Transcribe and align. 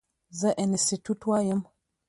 زه 0.39 0.49
انسټيټيوټ 0.63 1.21
وایم. 1.29 1.61